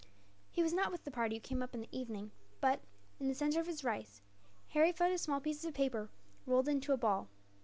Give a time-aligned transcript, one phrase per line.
[0.51, 2.79] He was not with the party who came up in the evening but,
[3.19, 4.19] in the centre of his rice,
[4.69, 6.09] Harry found a small piece of paper
[6.47, 7.27] rolled into a ball.